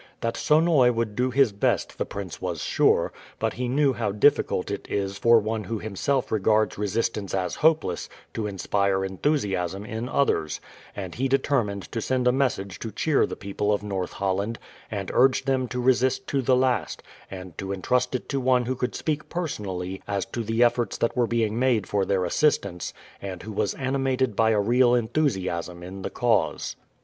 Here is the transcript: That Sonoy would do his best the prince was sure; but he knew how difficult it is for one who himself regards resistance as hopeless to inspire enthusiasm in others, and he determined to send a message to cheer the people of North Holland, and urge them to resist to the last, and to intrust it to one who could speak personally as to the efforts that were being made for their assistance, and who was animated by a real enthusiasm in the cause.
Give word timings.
That 0.21 0.35
Sonoy 0.35 0.89
would 0.89 1.15
do 1.15 1.29
his 1.29 1.51
best 1.51 1.99
the 1.99 2.07
prince 2.07 2.41
was 2.41 2.63
sure; 2.63 3.13
but 3.37 3.53
he 3.53 3.67
knew 3.67 3.93
how 3.93 4.11
difficult 4.11 4.71
it 4.71 4.87
is 4.89 5.19
for 5.19 5.37
one 5.37 5.65
who 5.65 5.77
himself 5.77 6.31
regards 6.31 6.75
resistance 6.75 7.35
as 7.35 7.53
hopeless 7.61 8.09
to 8.33 8.47
inspire 8.47 9.05
enthusiasm 9.05 9.85
in 9.85 10.09
others, 10.09 10.59
and 10.95 11.13
he 11.13 11.27
determined 11.27 11.83
to 11.91 12.01
send 12.01 12.27
a 12.27 12.31
message 12.31 12.79
to 12.79 12.91
cheer 12.91 13.27
the 13.27 13.35
people 13.35 13.71
of 13.71 13.83
North 13.83 14.13
Holland, 14.13 14.57
and 14.89 15.11
urge 15.13 15.45
them 15.45 15.67
to 15.67 15.79
resist 15.79 16.25
to 16.29 16.41
the 16.41 16.55
last, 16.55 17.03
and 17.29 17.55
to 17.59 17.71
intrust 17.71 18.15
it 18.15 18.27
to 18.29 18.39
one 18.41 18.65
who 18.65 18.73
could 18.75 18.95
speak 18.95 19.29
personally 19.29 20.01
as 20.07 20.25
to 20.25 20.43
the 20.43 20.63
efforts 20.63 20.97
that 20.97 21.15
were 21.15 21.27
being 21.27 21.59
made 21.59 21.85
for 21.85 22.05
their 22.05 22.25
assistance, 22.25 22.91
and 23.21 23.43
who 23.43 23.51
was 23.51 23.75
animated 23.75 24.35
by 24.35 24.49
a 24.49 24.59
real 24.59 24.95
enthusiasm 24.95 25.83
in 25.83 26.01
the 26.01 26.09
cause. 26.09 26.75